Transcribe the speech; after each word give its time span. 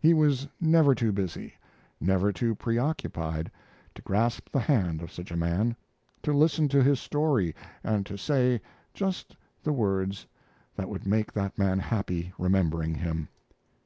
He 0.00 0.14
was 0.14 0.48
never 0.58 0.94
too 0.94 1.12
busy, 1.12 1.52
never 2.00 2.32
too 2.32 2.54
preoccupied, 2.54 3.50
to 3.94 4.00
grasp 4.00 4.48
the 4.48 4.58
hand 4.58 5.02
of 5.02 5.12
such 5.12 5.30
a 5.30 5.36
man; 5.36 5.76
to 6.22 6.32
listen 6.32 6.66
to 6.68 6.82
his 6.82 6.98
story, 6.98 7.54
and 7.84 8.06
to 8.06 8.16
say 8.16 8.62
just 8.94 9.36
the 9.62 9.74
words 9.74 10.26
that 10.76 10.88
would 10.88 11.06
make 11.06 11.30
that 11.34 11.58
man 11.58 11.78
happy 11.78 12.32
remembering 12.38 12.94
them. 12.94 13.28